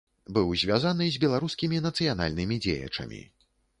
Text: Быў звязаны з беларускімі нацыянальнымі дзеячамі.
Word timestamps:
Быў 0.35 0.47
звязаны 0.61 1.05
з 1.15 1.21
беларускімі 1.25 1.81
нацыянальнымі 1.87 2.59
дзеячамі. 2.67 3.21